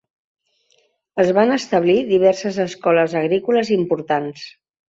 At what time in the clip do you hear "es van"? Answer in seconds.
1.25-1.53